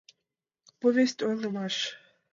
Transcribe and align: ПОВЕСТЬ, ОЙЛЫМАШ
ПОВЕСТЬ, 0.79 1.19
ОЙЛЫМАШ 1.29 1.75